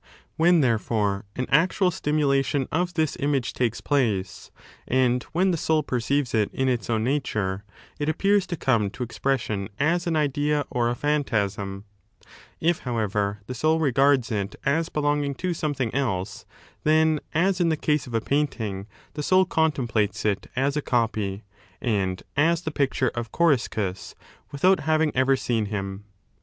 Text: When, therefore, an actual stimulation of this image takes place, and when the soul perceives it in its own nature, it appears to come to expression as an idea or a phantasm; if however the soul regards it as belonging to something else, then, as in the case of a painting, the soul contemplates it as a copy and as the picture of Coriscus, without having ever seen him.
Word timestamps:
When, 0.35 0.61
therefore, 0.61 1.25
an 1.35 1.45
actual 1.49 1.91
stimulation 1.91 2.67
of 2.71 2.95
this 2.95 3.15
image 3.19 3.53
takes 3.53 3.81
place, 3.81 4.49
and 4.87 5.21
when 5.31 5.51
the 5.51 5.57
soul 5.57 5.83
perceives 5.83 6.33
it 6.33 6.49
in 6.51 6.67
its 6.67 6.89
own 6.89 7.03
nature, 7.03 7.63
it 7.99 8.09
appears 8.09 8.47
to 8.47 8.57
come 8.57 8.89
to 8.89 9.03
expression 9.03 9.69
as 9.79 10.07
an 10.07 10.15
idea 10.15 10.65
or 10.71 10.89
a 10.89 10.95
phantasm; 10.95 11.85
if 12.59 12.79
however 12.79 13.41
the 13.45 13.53
soul 13.53 13.79
regards 13.79 14.31
it 14.31 14.55
as 14.65 14.89
belonging 14.89 15.35
to 15.35 15.53
something 15.53 15.93
else, 15.93 16.45
then, 16.83 17.19
as 17.35 17.61
in 17.61 17.69
the 17.69 17.77
case 17.77 18.07
of 18.07 18.15
a 18.15 18.21
painting, 18.21 18.87
the 19.13 19.21
soul 19.21 19.45
contemplates 19.45 20.25
it 20.25 20.47
as 20.55 20.75
a 20.75 20.81
copy 20.81 21.43
and 21.79 22.23
as 22.35 22.63
the 22.63 22.71
picture 22.71 23.09
of 23.13 23.31
Coriscus, 23.31 24.15
without 24.51 24.79
having 24.79 25.11
ever 25.15 25.35
seen 25.35 25.67
him. 25.67 26.05